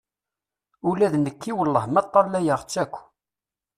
[0.89, 2.93] Ula d nekki wellah ma ṭṭalayeɣ-tt akk.